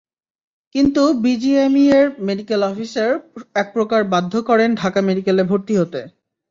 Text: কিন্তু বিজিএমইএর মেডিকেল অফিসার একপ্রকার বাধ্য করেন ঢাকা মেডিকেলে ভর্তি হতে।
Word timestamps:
কিন্তু 0.75 1.01
বিজিএমইএর 1.23 2.05
মেডিকেল 2.19 2.61
অফিসার 2.63 3.11
একপ্রকার 3.55 4.01
বাধ্য 4.13 4.33
করেন 4.49 4.69
ঢাকা 4.75 4.99
মেডিকেলে 5.01 5.43
ভর্তি 5.43 5.73
হতে। 5.77 6.01